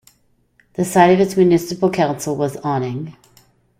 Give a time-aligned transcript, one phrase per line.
[0.73, 3.13] The site of its municipal council was Auning.